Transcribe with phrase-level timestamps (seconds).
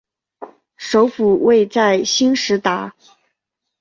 [0.77, 2.95] 首府位在兴实达。